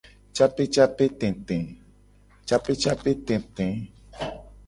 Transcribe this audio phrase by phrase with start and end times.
[0.37, 1.57] Capecapetete.